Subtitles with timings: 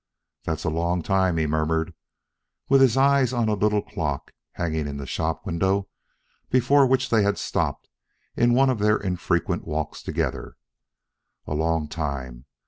[0.45, 1.93] "That's a long time," he murmured,
[2.69, 5.89] with his eyes on a little clock hanging in the shop window
[6.49, 7.87] before which they had stopped
[8.35, 10.57] in one of their infrequent walks together.
[11.45, 12.45] "A long time!